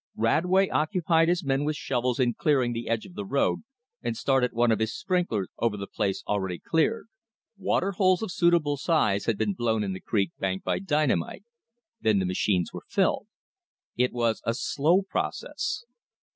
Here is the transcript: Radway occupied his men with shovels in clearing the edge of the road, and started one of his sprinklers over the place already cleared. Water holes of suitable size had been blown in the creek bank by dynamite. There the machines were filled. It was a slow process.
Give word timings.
Radway 0.17 0.67
occupied 0.71 1.29
his 1.29 1.43
men 1.43 1.63
with 1.63 1.75
shovels 1.75 2.19
in 2.19 2.33
clearing 2.33 2.73
the 2.73 2.89
edge 2.89 3.05
of 3.05 3.13
the 3.13 3.23
road, 3.23 3.59
and 4.01 4.17
started 4.17 4.51
one 4.51 4.71
of 4.71 4.79
his 4.79 4.97
sprinklers 4.97 5.49
over 5.59 5.77
the 5.77 5.85
place 5.85 6.23
already 6.27 6.57
cleared. 6.57 7.05
Water 7.55 7.91
holes 7.91 8.23
of 8.23 8.31
suitable 8.31 8.77
size 8.77 9.25
had 9.25 9.37
been 9.37 9.53
blown 9.53 9.83
in 9.83 9.93
the 9.93 10.01
creek 10.01 10.31
bank 10.39 10.63
by 10.63 10.79
dynamite. 10.79 11.43
There 12.01 12.15
the 12.15 12.25
machines 12.25 12.73
were 12.73 12.85
filled. 12.87 13.27
It 13.95 14.11
was 14.11 14.41
a 14.43 14.55
slow 14.55 15.03
process. 15.03 15.83